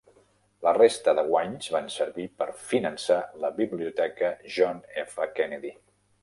La 0.67 0.71
resta 0.77 1.11
de 1.17 1.25
guanys 1.27 1.67
van 1.75 1.91
servir 1.95 2.25
per 2.39 2.47
finançar 2.71 3.19
la 3.45 3.53
biblioteca 3.61 4.33
John 4.57 4.83
F. 5.05 5.29
Kennedy. 5.39 5.77